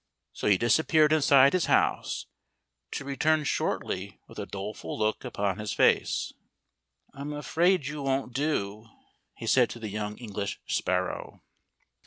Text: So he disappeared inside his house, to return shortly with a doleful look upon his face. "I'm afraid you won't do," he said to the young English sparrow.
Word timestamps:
So 0.33 0.47
he 0.47 0.57
disappeared 0.57 1.13
inside 1.13 1.53
his 1.53 1.67
house, 1.67 2.25
to 2.93 3.05
return 3.05 3.43
shortly 3.43 4.19
with 4.27 4.39
a 4.39 4.47
doleful 4.47 4.97
look 4.97 5.23
upon 5.23 5.59
his 5.59 5.73
face. 5.73 6.33
"I'm 7.13 7.33
afraid 7.33 7.85
you 7.85 8.01
won't 8.01 8.33
do," 8.33 8.87
he 9.35 9.45
said 9.45 9.69
to 9.69 9.79
the 9.79 9.89
young 9.89 10.17
English 10.17 10.59
sparrow. 10.65 11.43